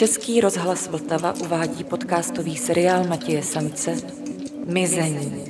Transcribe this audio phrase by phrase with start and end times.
[0.00, 3.96] Český rozhlas Vltava uvádí podcastový seriál Matěje Samce
[4.66, 5.44] Mizení.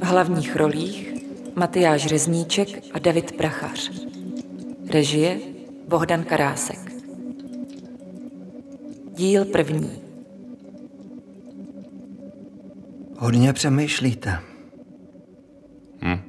[0.00, 1.14] V hlavních rolích
[1.54, 3.90] Matyáš Řezníček a David Prachař.
[4.90, 5.40] Režie
[5.88, 6.92] Bohdan Karásek.
[9.12, 10.02] Díl první.
[13.18, 14.38] Hodně přemýšlíte.
[16.02, 16.20] Hm.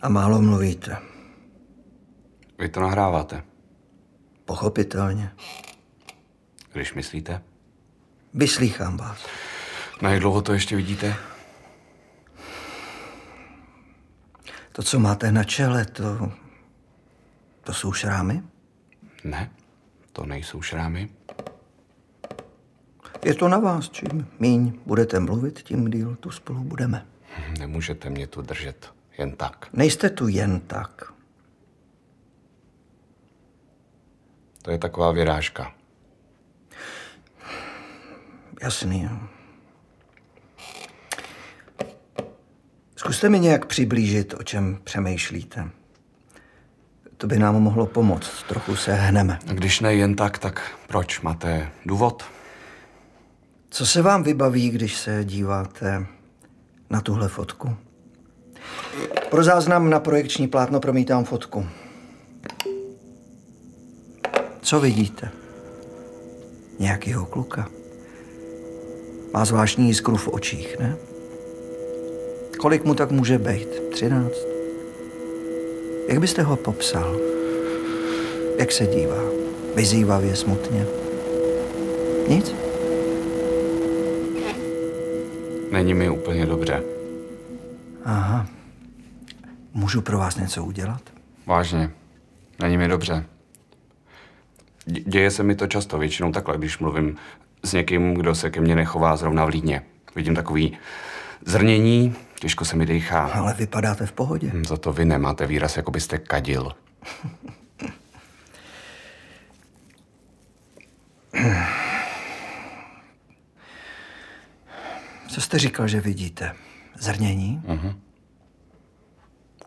[0.00, 0.96] A málo mluvíte.
[2.58, 3.49] Vy to nahráváte,
[4.50, 5.32] Pochopitelně.
[6.72, 7.42] když myslíte.
[8.34, 9.26] Vyslýchám vás.
[10.02, 11.14] Na jak dlouho to ještě vidíte?
[14.72, 16.32] To, co máte na čele, to...
[17.62, 18.42] To jsou šrámy?
[19.24, 19.50] Ne,
[20.12, 21.08] to nejsou šrámy.
[23.24, 23.88] Je to na vás.
[23.88, 27.06] Čím míň budete mluvit, tím díl tu spolu budeme.
[27.58, 29.68] Nemůžete mě tu držet jen tak.
[29.72, 31.19] Nejste tu jen tak.
[34.62, 35.72] To je taková vyrážka.
[38.62, 39.02] Jasný.
[39.02, 39.18] jo.
[42.96, 45.70] Zkuste mi nějak přiblížit, o čem přemýšlíte.
[47.16, 48.42] To by nám mohlo pomoct.
[48.48, 49.38] Trochu se hneme.
[49.50, 51.20] A Když ne jen tak, tak proč?
[51.20, 52.24] Máte důvod?
[53.70, 56.06] Co se vám vybaví, když se díváte
[56.90, 57.76] na tuhle fotku?
[59.30, 61.66] Pro záznam na projekční plátno promítám fotku.
[64.70, 65.30] Co vidíte?
[66.78, 67.68] Nějakýho kluka.
[69.34, 70.96] Má zvláštní jiskru v očích, ne?
[72.58, 73.68] Kolik mu tak může být?
[73.90, 74.46] Třináct?
[76.08, 77.16] Jak byste ho popsal?
[78.58, 79.22] Jak se dívá?
[79.74, 80.86] Vyzývavě, smutně?
[82.28, 82.54] Nic?
[85.70, 86.82] Není mi úplně dobře.
[88.04, 88.46] Aha.
[89.74, 91.02] Můžu pro vás něco udělat?
[91.46, 91.90] Vážně.
[92.62, 93.24] Není mi dobře.
[94.90, 97.16] Dě- Děje se mi to často, většinou takhle, když mluvím
[97.64, 99.82] s někým, kdo se ke mně nechová zrovna vlídně.
[100.16, 100.78] Vidím takový
[101.46, 103.22] zrnění, těžko se mi dýchá.
[103.26, 104.50] Ale vypadáte v pohodě.
[104.54, 106.72] Hm, Za to vy nemáte výraz, jako byste kadil.
[115.28, 116.54] Co jste říkal, že vidíte?
[116.98, 117.62] Zrnění?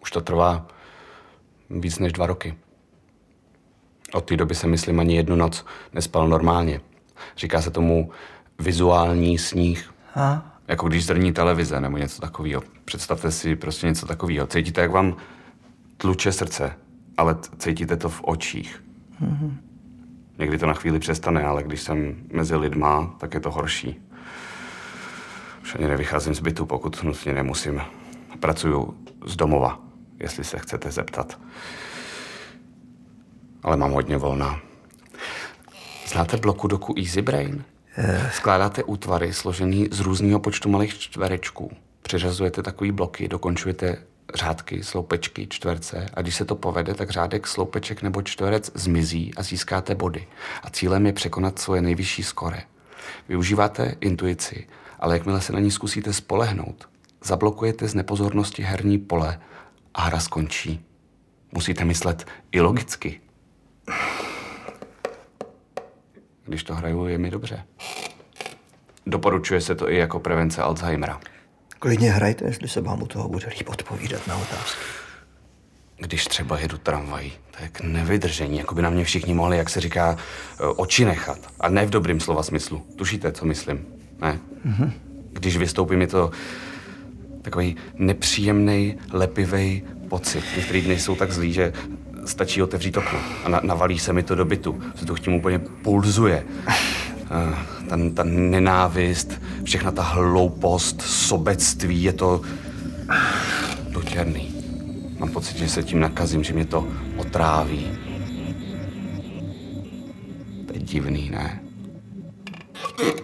[0.01, 0.67] Už to trvá
[1.69, 2.55] víc než dva roky.
[4.13, 6.81] Od té doby jsem, myslím, ani jednu noc nespal normálně.
[7.37, 8.11] Říká se tomu
[8.59, 9.93] vizuální sníh.
[10.15, 10.53] A?
[10.67, 12.63] Jako když zrní televize nebo něco takového.
[12.85, 14.47] Představte si prostě něco takového.
[14.47, 15.15] Cítíte, jak vám
[15.97, 16.73] tluče srdce,
[17.17, 18.83] ale cítíte to v očích.
[20.37, 24.01] Někdy to na chvíli přestane, ale když jsem mezi lidma, tak je to horší.
[25.61, 27.81] Už ani nevycházím z bytu, pokud nutně nemusím.
[28.39, 29.79] Pracuju z domova,
[30.19, 31.39] jestli se chcete zeptat.
[33.63, 34.59] Ale mám hodně volná.
[36.07, 37.63] Znáte bloku doku Easy Brain?
[38.31, 41.71] Skládáte útvary složený z různého počtu malých čtverečků.
[42.01, 43.97] Přiřazujete takový bloky, dokončujete
[44.35, 49.43] řádky, sloupečky, čtverce a když se to povede, tak řádek, sloupeček nebo čtverec zmizí a
[49.43, 50.27] získáte body.
[50.63, 52.63] A cílem je překonat svoje nejvyšší skore.
[53.29, 54.67] Využíváte intuici,
[54.99, 56.89] ale jakmile se na ní zkusíte spolehnout,
[57.23, 59.39] zablokujete z nepozornosti herní pole
[59.93, 60.85] a hra skončí.
[61.51, 63.21] Musíte myslet i logicky.
[66.53, 67.63] Když to hraju, je mi dobře.
[69.05, 71.19] Doporučuje se to i jako prevence Alzheimera.
[71.79, 74.81] Klidně hrajte, jestli se vám u toho bude líp odpovídat na otázky.
[75.97, 80.17] Když třeba jedu tramvají, tak nevydržení, jako by na mě všichni mohli, jak se říká,
[80.17, 81.39] eh, oči nechat.
[81.59, 82.85] A ne v dobrým slova smyslu.
[82.95, 83.85] Tušíte, co myslím?
[84.21, 84.39] Ne?
[84.65, 84.91] Mm-hmm.
[85.31, 86.31] Když vystoupím, je to
[87.41, 90.43] takový nepříjemný, lepivý pocit.
[90.57, 91.73] Některý dny jsou tak zlý, že
[92.25, 94.81] stačí otevřít okno a na, navalí se mi to do bytu.
[95.07, 96.45] To tím úplně pulzuje.
[96.67, 97.55] Eh,
[97.89, 102.41] Ta, ta nenávist, všechna ta hloupost, sobectví, je to
[103.89, 104.55] dotěrný.
[105.19, 106.87] Mám pocit, že se tím nakazím, že mě to
[107.17, 107.91] otráví.
[110.67, 111.63] To je divný, ne?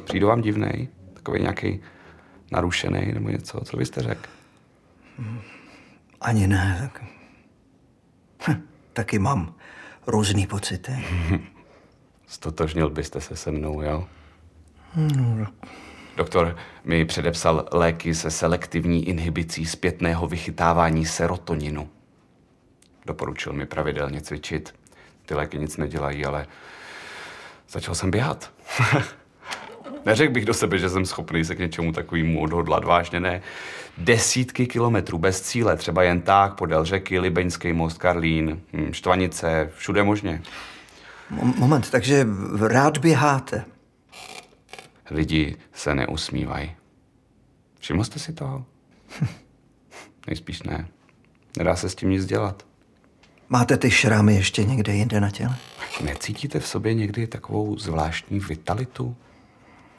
[0.03, 0.87] Přijdu vám divnej?
[1.13, 1.79] Takový nějaký
[2.51, 3.61] narušený nebo něco?
[3.61, 4.29] Co byste řekl?
[6.21, 6.77] Ani ne.
[6.81, 7.03] Tak...
[8.47, 8.61] Hm,
[8.99, 9.53] taky mám
[10.07, 10.91] různý pocity.
[12.27, 14.07] Stotožnil byste se se mnou, jo?
[16.15, 21.89] Doktor mi předepsal léky se selektivní inhibicí zpětného vychytávání serotoninu.
[23.05, 24.75] Doporučil mi pravidelně cvičit.
[25.25, 26.47] Ty léky nic nedělají, ale
[27.69, 28.51] začal jsem běhat.
[30.05, 32.83] Neřekl bych do sebe, že jsem schopný se k něčemu takovému odhodlat.
[32.83, 33.41] Vážně ne.
[33.99, 40.03] Desítky kilometrů bez cíle, třeba jen tak, podél řeky, Libeňský most, Karlín, hm, Štvanice, všude
[40.03, 40.41] možně.
[41.29, 42.27] Moment, takže
[42.67, 43.65] rád běháte.
[45.11, 46.75] Lidi se neusmívají.
[47.79, 48.65] Všiml jste si toho?
[50.27, 50.87] Nejspíš ne.
[51.57, 52.65] Nedá se s tím nic dělat.
[53.49, 55.55] Máte ty šrámy ještě někde jinde na těle?
[56.03, 59.15] Necítíte v sobě někdy takovou zvláštní vitalitu?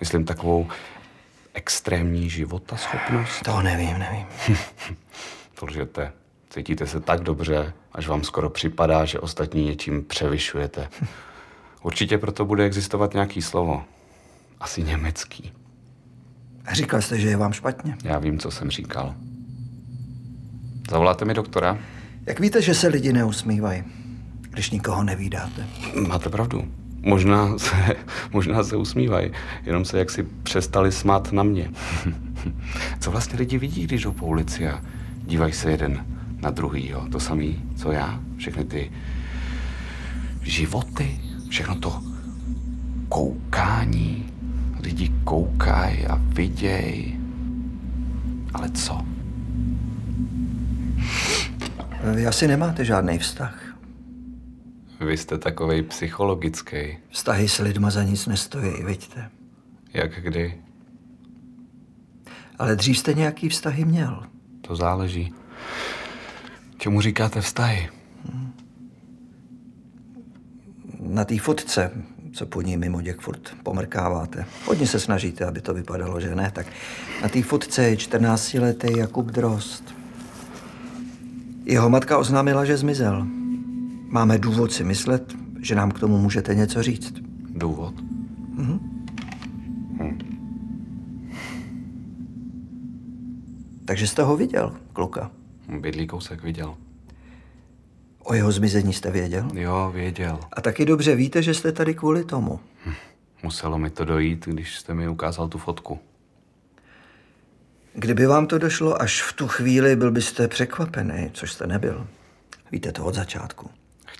[0.00, 0.68] Myslím takovou
[1.54, 3.42] extrémní životaschopnost?
[3.42, 4.26] To nevím, nevím.
[5.54, 6.12] to lžete.
[6.50, 10.88] Cítíte se tak dobře, až vám skoro připadá, že ostatní něčím převyšujete.
[11.82, 13.84] Určitě proto bude existovat nějaký slovo.
[14.60, 15.52] Asi německý.
[16.72, 17.96] Říkal jste, že je vám špatně.
[18.04, 19.14] Já vím, co jsem říkal.
[20.90, 21.78] Zavoláte mi doktora?
[22.26, 23.84] Jak víte, že se lidi neusmívají,
[24.40, 25.66] když nikoho nevídáte?
[26.06, 26.79] Máte pravdu.
[27.02, 27.96] Možná se,
[28.32, 29.30] možná se usmívají,
[29.66, 31.70] jenom se jaksi přestali smát na mě.
[33.00, 34.80] co vlastně lidi vidí, když jdou po ulici a
[35.24, 36.06] dívají se jeden
[36.42, 37.06] na druhýho?
[37.12, 38.20] To samý, co já?
[38.36, 38.90] Všechny ty
[40.42, 42.02] životy, všechno to
[43.08, 44.26] koukání.
[44.82, 47.20] Lidi koukají a vidějí.
[48.54, 49.00] Ale co?
[52.14, 53.69] Vy asi nemáte žádný vztah.
[55.00, 56.98] Vy jste takovej psychologický.
[57.10, 59.30] Vztahy s lidma za nic nestojí, vidíte.
[59.94, 60.60] Jak kdy?
[62.58, 64.22] Ale dřív jste nějaký vztahy měl.
[64.60, 65.34] To záleží.
[66.78, 67.88] Čemu říkáte vztahy?
[71.00, 71.90] Na té fotce,
[72.32, 74.44] co po ní mimo děk furt pomrkáváte.
[74.64, 76.50] Hodně se snažíte, aby to vypadalo, že ne?
[76.54, 76.66] Tak
[77.22, 79.94] na té fotce je 14-letý Jakub Drost.
[81.64, 83.39] Jeho matka oznámila, že zmizel.
[84.10, 87.14] Máme důvod si myslet, že nám k tomu můžete něco říct.
[87.48, 87.94] Důvod?
[88.54, 89.06] Mhm.
[90.00, 90.18] Hm.
[93.84, 95.30] Takže jste ho viděl, kluka?
[95.80, 96.76] Bydlý kousek viděl.
[98.22, 99.48] O jeho zmizení jste věděl?
[99.54, 100.40] Jo, věděl.
[100.52, 102.60] A taky dobře víte, že jste tady kvůli tomu.
[102.86, 102.92] Hm.
[103.42, 105.98] Muselo mi to dojít, když jste mi ukázal tu fotku.
[107.94, 112.06] Kdyby vám to došlo až v tu chvíli, byl byste překvapený, což jste nebyl.
[112.72, 113.70] Víte to od začátku.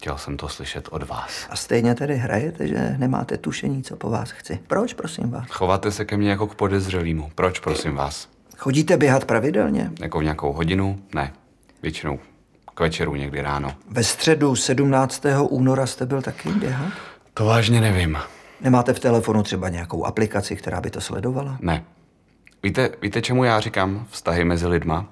[0.01, 1.47] Chtěl jsem to slyšet od vás.
[1.51, 4.59] A stejně tedy hrajete, že nemáte tušení, co po vás chci.
[4.67, 5.49] Proč, prosím vás?
[5.51, 7.31] Chováte se ke mně jako k podezřelýmu.
[7.35, 8.29] Proč, prosím vás?
[8.59, 9.91] Chodíte běhat pravidelně?
[10.01, 11.03] Jako v nějakou hodinu?
[11.15, 11.33] Ne.
[11.83, 12.19] Většinou
[12.75, 13.75] k večeru někdy ráno.
[13.89, 15.23] Ve středu 17.
[15.49, 16.93] února jste byl taky běhat?
[17.35, 18.19] To vážně nevím.
[18.61, 21.57] Nemáte v telefonu třeba nějakou aplikaci, která by to sledovala?
[21.61, 21.85] Ne.
[22.63, 25.07] Víte, víte, čemu já říkám vztahy mezi lidma?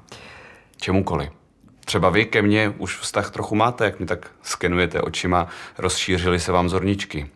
[0.77, 1.38] Čemukoliv.
[1.89, 5.49] Třeba vy ke mně už vztah trochu máte, jak mi tak skenujete očima,
[5.79, 7.27] rozšířily se vám zorničky.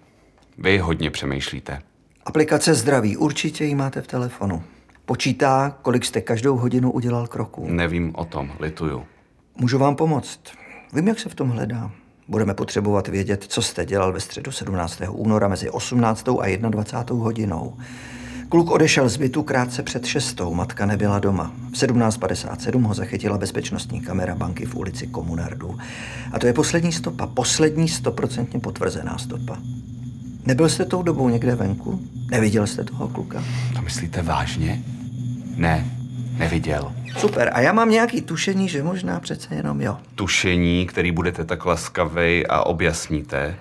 [0.58, 1.82] Vy hodně přemýšlíte.
[2.26, 4.62] Aplikace Zdraví, určitě ji máte v telefonu.
[5.04, 7.66] Počítá, kolik jste každou hodinu udělal kroků.
[7.68, 9.06] Nevím o tom, lituju.
[9.56, 10.40] Můžu vám pomoct.
[10.92, 11.90] Vím, jak se v tom hledá.
[12.28, 15.02] Budeme potřebovat vědět, co jste dělal ve středu 17.
[15.10, 16.28] února mezi 18.
[16.28, 17.24] a 21.
[17.24, 17.76] hodinou.
[18.52, 21.52] Kluk odešel z bytu krátce před šestou, matka nebyla doma.
[21.70, 25.78] V 17.57 ho zachytila bezpečnostní kamera banky v ulici Komunardu.
[26.32, 29.58] A to je poslední stopa, poslední stoprocentně potvrzená stopa.
[30.46, 32.00] Nebyl jste tou dobou někde venku?
[32.30, 33.44] Neviděl jste toho kluka?
[33.74, 34.82] To myslíte vážně?
[35.56, 35.90] Ne,
[36.38, 36.92] neviděl.
[37.18, 39.98] Super, a já mám nějaký tušení, že možná přece jenom jo.
[40.14, 43.56] Tušení, který budete tak laskavej a objasníte?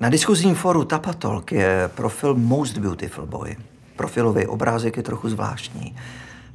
[0.00, 3.56] Na diskuzním foru Tapatolk je profil Most Beautiful Boy.
[3.96, 5.96] Profilový obrázek je trochu zvláštní.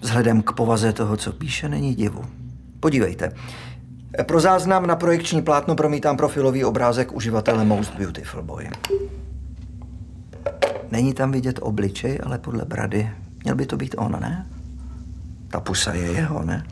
[0.02, 2.26] Vzhledem k povaze toho, co píše, není divu.
[2.80, 3.32] Podívejte.
[4.24, 8.70] Pro záznam na projekční plátno promítám profilový obrázek uživatele Most Beautiful Boy.
[10.92, 13.12] Není tam vidět obličej, ale podle brady
[13.44, 14.48] měl by to být on, ne?
[15.48, 16.66] Ta pusa je jeho, ne?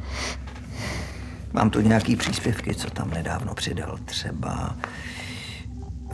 [1.53, 3.97] Mám tu nějaký příspěvky, co tam nedávno přidal.
[4.05, 4.75] Třeba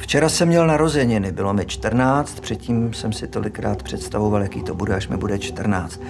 [0.01, 4.95] Včera jsem měl narozeniny, bylo mi 14, předtím jsem si tolikrát představoval, jaký to bude,
[4.95, 6.01] až mi bude 14.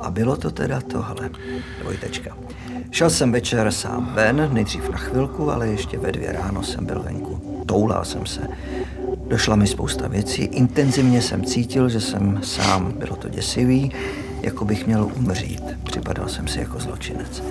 [0.00, 1.30] A bylo to teda tohle.
[1.82, 2.36] Dvojtečka.
[2.90, 7.02] Šel jsem večer sám ven, nejdřív na chvilku, ale ještě ve dvě ráno jsem byl
[7.02, 7.62] venku.
[7.66, 8.40] Toulal jsem se.
[9.28, 13.92] Došla mi spousta věcí, intenzivně jsem cítil, že jsem sám, bylo to děsivý,
[14.42, 15.62] jako bych měl umřít.
[15.84, 17.42] Připadal jsem si jako zločinec.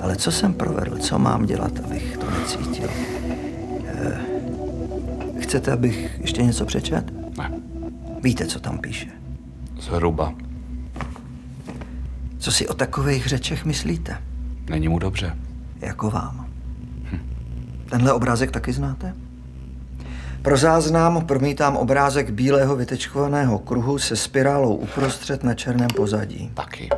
[0.00, 2.88] Ale co jsem provedl, co mám dělat, abych to necítil?
[3.86, 4.27] Eh,
[5.48, 7.04] Chcete, abych ještě něco přečet?
[7.38, 7.50] Ne.
[8.22, 9.06] Víte, co tam píše?
[9.80, 10.34] Zhruba.
[12.38, 14.22] Co si o takových řečech myslíte?
[14.70, 15.36] Není mu dobře.
[15.80, 16.46] Jako vám.
[17.12, 17.20] Hm.
[17.90, 19.14] Tenhle obrázek taky znáte?
[20.42, 26.50] Pro záznam promítám obrázek bílého vytečkovaného kruhu se spirálou uprostřed na černém pozadí.
[26.54, 26.88] Taky.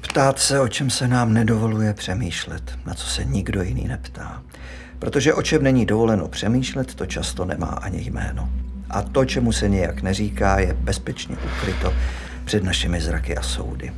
[0.00, 4.42] Ptát se, o čem se nám nedovoluje přemýšlet, na co se nikdo jiný neptá.
[4.98, 8.48] Protože o čem není dovoleno přemýšlet, to často nemá ani jméno.
[8.90, 11.94] A to, čemu se nějak neříká, je bezpečně ukryto
[12.44, 13.92] před našimi zraky a soudy.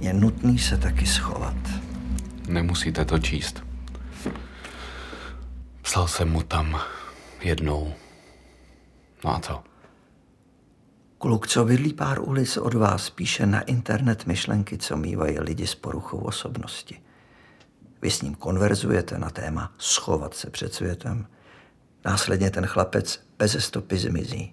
[0.00, 1.56] Je nutný se taky schovat.
[2.48, 3.62] Nemusíte to číst.
[5.82, 6.80] Psal jsem mu tam
[7.42, 7.92] jednou.
[9.24, 9.62] No a co?
[11.18, 15.74] Kluk, co bydlí pár ulic od vás, píše na internet myšlenky, co mývají lidi s
[15.74, 17.00] poruchou osobnosti.
[18.02, 21.26] Vy s ním konverzujete na téma schovat se před světem.
[22.04, 24.52] Následně ten chlapec bez stopy zmizí.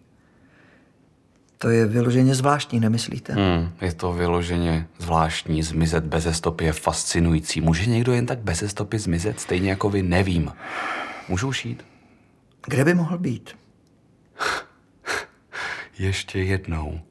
[1.58, 3.34] To je vyloženě zvláštní, nemyslíte?
[3.34, 5.64] Hmm, je to vyloženě zvláštní.
[5.64, 7.62] Zmizet bez stopy je fascinující.
[7.62, 9.40] Může někdo jen tak bez stopy zmizet?
[9.40, 10.52] Stejně jako vy, nevím.
[11.30, 11.86] Můžu šít?
[12.68, 13.56] Kde by mohl být?
[16.00, 17.02] Ještě jednou.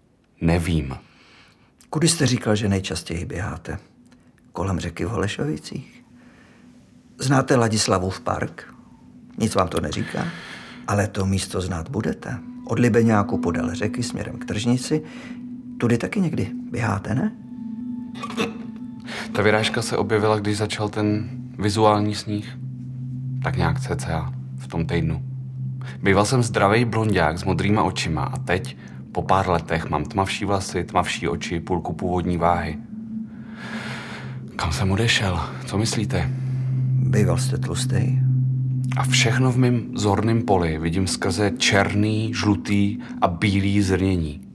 [0.41, 0.97] Nevím.
[1.91, 3.79] Kudy jste říkal, že nejčastěji běháte?
[4.53, 6.02] Kolem řeky v Holešovicích?
[7.23, 8.75] Znáte Ladislavův park?
[9.39, 10.27] Nic vám to neříká?
[10.89, 12.39] Ale to místo znát budete.
[12.65, 15.03] Od Libeňáku podél řeky směrem k tržnici.
[15.79, 17.33] Tudy taky někdy běháte, ne?
[19.33, 22.59] Ta vyrážka se objevila, když začal ten vizuální sníh.
[23.43, 25.23] Tak nějak cca v tom týdnu.
[26.03, 28.77] Býval jsem zdravý blondák s modrýma očima a teď,
[29.13, 32.79] po pár letech, mám tmavší vlasy, tmavší oči, půlku původní váhy.
[34.57, 35.41] Kam jsem odešel?
[35.67, 36.42] Co myslíte?
[37.03, 38.19] Býval jste tlustý?
[38.97, 44.49] A všechno v mém zorném poli vidím skrze černý, žlutý a bílý zrnění.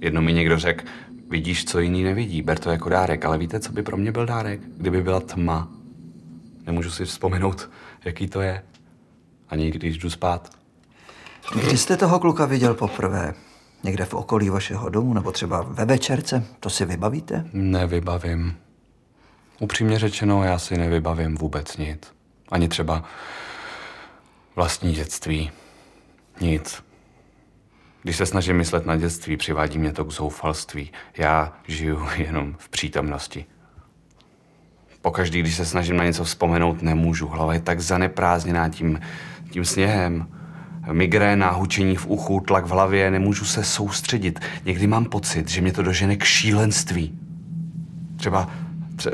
[0.00, 0.84] Jedno mi někdo řekl,
[1.30, 4.26] vidíš, co jiný nevidí, ber to jako dárek, ale víte, co by pro mě byl
[4.26, 4.60] dárek?
[4.76, 5.68] Kdyby byla tma.
[6.66, 7.70] Nemůžu si vzpomenout,
[8.04, 8.62] jaký to je.
[9.48, 10.50] Ani když jdu spát.
[11.54, 13.34] Kdy jste toho kluka viděl poprvé?
[13.82, 16.44] Někde v okolí vašeho domu, nebo třeba ve večerce?
[16.60, 17.44] To si vybavíte?
[17.52, 18.54] Nevybavím.
[19.60, 22.12] Upřímně řečeno, já si nevybavím vůbec nic.
[22.50, 23.04] Ani třeba
[24.56, 25.50] vlastní dětství.
[26.40, 26.84] Nic.
[28.02, 30.92] Když se snažím myslet na dětství, přivádí mě to k zoufalství.
[31.16, 33.44] Já žiju jenom v přítomnosti.
[35.02, 37.28] Pokaždý, když se snažím na něco vzpomenout, nemůžu.
[37.28, 39.00] Hlava je tak zaneprázdněná tím,
[39.50, 40.28] tím sněhem.
[40.92, 44.40] Migréna, hučení v uchu, tlak v hlavě, nemůžu se soustředit.
[44.64, 47.18] Někdy mám pocit, že mě to dožene k šílenství.
[48.16, 48.67] Třeba, tře-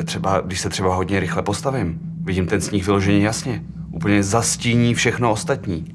[0.04, 3.62] třeba, když se třeba hodně rychle postavím, vidím ten sníh vyloženě jasně.
[3.90, 5.94] Úplně zastíní všechno ostatní.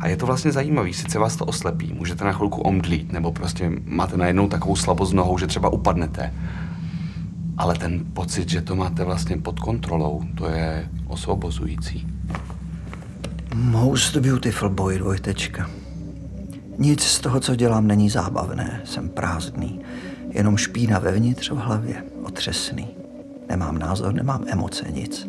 [0.00, 3.72] A je to vlastně zajímavý, sice vás to oslepí, můžete na chvilku omdlít, nebo prostě
[3.84, 6.32] máte najednou takovou slabost nohou, že třeba upadnete.
[7.56, 12.06] Ale ten pocit, že to máte vlastně pod kontrolou, to je osvobozující.
[13.54, 15.70] Most beautiful boy, dvojtečka.
[16.78, 18.80] Nic z toho, co dělám, není zábavné.
[18.84, 19.80] Jsem prázdný.
[20.30, 22.02] Jenom špína vevnitř v hlavě.
[22.22, 23.03] Otřesný.
[23.48, 25.28] Nemám názor, nemám emoce, nic.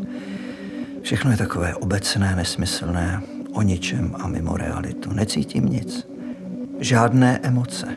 [1.02, 3.22] Všechno je takové obecné, nesmyslné,
[3.54, 5.14] o ničem a mimo realitu.
[5.14, 6.08] Necítím nic.
[6.80, 7.88] Žádné emoce.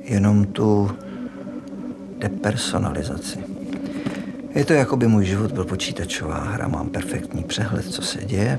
[0.00, 0.90] Jenom tu
[2.18, 3.38] depersonalizaci.
[4.54, 6.68] Je to jako by můj život byl počítačová hra.
[6.68, 8.58] Mám perfektní přehled, co se děje.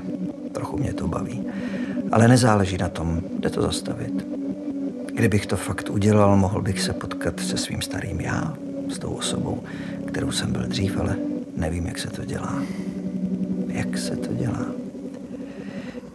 [0.52, 1.46] Trochu mě to baví.
[2.12, 4.26] Ale nezáleží na tom, kde to zastavit.
[5.14, 8.54] Kdybych to fakt udělal, mohl bych se potkat se svým starým já,
[8.88, 9.62] s tou osobou,
[10.14, 11.16] kterou jsem byl dřív, ale
[11.56, 12.62] nevím, jak se to dělá.
[13.66, 14.66] Jak se to dělá?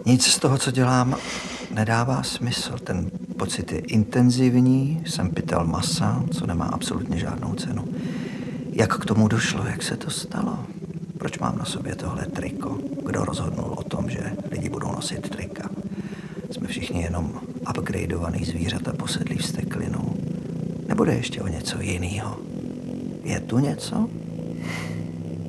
[0.05, 1.15] Nic z toho, co dělám,
[1.71, 2.77] nedává smysl.
[2.83, 7.85] Ten pocit je intenzivní, jsem pytel masa, co nemá absolutně žádnou cenu.
[8.73, 10.59] Jak k tomu došlo, jak se to stalo?
[11.17, 12.77] Proč mám na sobě tohle triko?
[13.05, 15.69] Kdo rozhodnul o tom, že lidi budou nosit trika?
[16.51, 20.13] Jsme všichni jenom upgradeovaný zvířata posedlí vsteklinou.
[20.87, 22.48] Nebude ještě o něco jiného?
[23.29, 24.09] Je tu něco?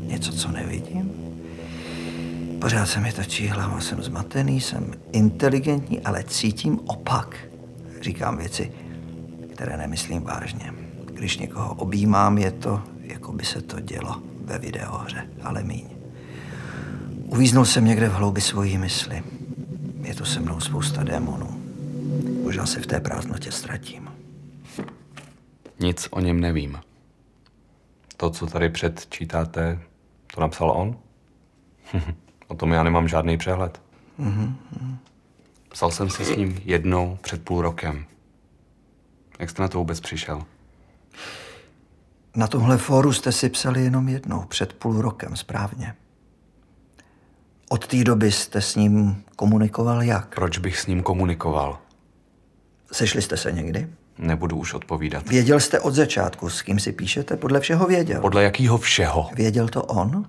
[0.07, 1.13] Něco, co nevidím?
[2.61, 7.37] Pořád se mi točí hlava, jsem zmatený, jsem inteligentní, ale cítím opak.
[8.01, 8.73] Říkám věci,
[9.53, 10.75] které nemyslím vážně.
[11.05, 15.89] Když někoho objímám, je to, jako by se to dělo ve videohře, ale míň.
[17.25, 19.23] Uvíznul jsem někde v hloubi svojí mysli.
[20.03, 21.63] Je tu se mnou spousta démonů.
[22.43, 24.11] Možná se v té prázdnotě ztratím.
[25.81, 26.79] Nic o něm nevím.
[28.21, 29.79] To, co tady předčítáte,
[30.35, 30.97] to napsal on?
[32.49, 33.83] o tom já nemám žádný přehled.
[35.69, 38.05] Psal jsem se s ním jednou před půl rokem.
[39.39, 40.43] Jak jste na to vůbec přišel?
[42.37, 45.95] Na tomhle fóru jste si psali jenom jednou, před půl rokem, správně.
[47.69, 50.35] Od té doby jste s ním komunikoval jak?
[50.35, 51.79] Proč bych s ním komunikoval?
[52.93, 53.89] Sešli jste se někdy?
[54.21, 55.29] Nebudu už odpovídat.
[55.29, 57.37] Věděl jste od začátku, s kým si píšete?
[57.37, 58.21] Podle všeho věděl.
[58.21, 59.31] Podle jakého všeho?
[59.35, 60.25] Věděl to on?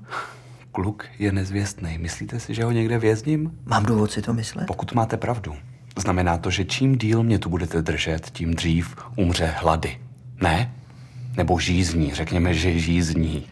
[0.72, 1.98] kluk je nezvěstný.
[1.98, 3.52] Myslíte si, že ho někde vězním?
[3.66, 4.68] Mám důvod si to myslet?
[4.68, 5.56] Pokud máte pravdu,
[5.98, 9.98] znamená to, že čím díl mě tu budete držet, tím dřív umře hlady.
[10.42, 10.74] Ne?
[11.38, 13.46] Nebo žízní, řekněme, že žízní.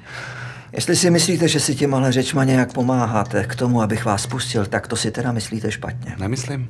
[0.73, 4.65] Jestli si myslíte, že si tím ale řečma nějak pomáháte k tomu, abych vás pustil,
[4.65, 6.15] tak to si teda myslíte špatně.
[6.19, 6.69] Nemyslím.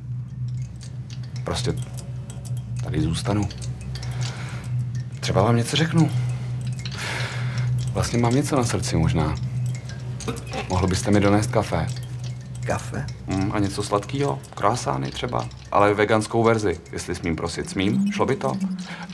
[1.44, 1.74] Prostě
[2.90, 3.48] tady zůstanu.
[5.20, 6.10] Třeba vám něco řeknu.
[7.92, 9.34] Vlastně mám něco na srdci možná.
[10.68, 11.86] Mohl byste mi donést kafe?
[12.66, 13.06] Kafe?
[13.26, 14.38] Mm, a něco sladkého?
[14.54, 15.46] Krásány třeba?
[15.72, 17.70] Ale veganskou verzi, jestli smím prosit.
[17.70, 18.12] Smím?
[18.12, 18.52] Šlo by to?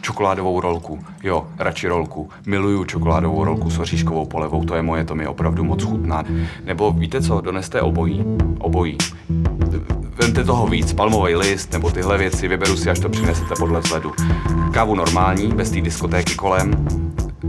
[0.01, 1.05] Čokoládovou rolku.
[1.23, 2.31] Jo, radši rolku.
[2.47, 6.25] Miluju čokoládovou rolku s oříškovou polevou, to je moje, to mi opravdu moc chutná.
[6.65, 8.25] Nebo víte co, doneste obojí.
[8.59, 8.99] Obojí.
[10.19, 14.13] Vemte toho víc, palmový list nebo tyhle věci, vyberu si, až to přinesete podle vzhledu.
[14.73, 16.89] Kávu normální, bez té diskotéky kolem,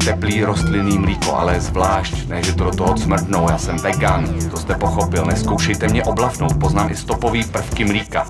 [0.06, 4.58] teplý rostlinný mlíko, ale zvlášť, ne, že to do toho smrdnou, já jsem vegan, to
[4.58, 8.28] jste pochopil, neskoušejte mě oblafnout, poznám i stopový prvky mlíka.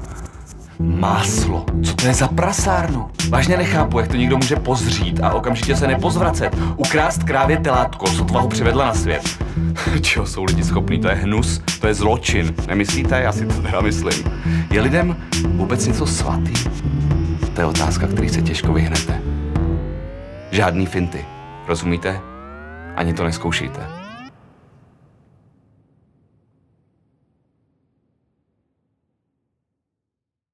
[0.80, 1.66] Máslo.
[1.84, 3.08] Co to je za prasárnu?
[3.30, 6.58] Vážně nechápu, jak to někdo může pozřít a okamžitě se nepozvracet.
[6.76, 9.44] Ukrást krávě telátko, sotva ho přivedla na svět.
[10.02, 11.00] Čeho jsou lidi schopní?
[11.00, 12.56] To je hnus, to je zločin.
[12.68, 13.22] Nemyslíte?
[13.22, 14.32] Já si to teda myslím.
[14.72, 15.16] Je lidem
[15.48, 16.54] vůbec něco svatý?
[17.54, 19.22] To je otázka, který se těžko vyhnete.
[20.52, 21.26] Žádný finty.
[21.68, 22.20] Rozumíte?
[22.96, 24.07] Ani to neskoušejte.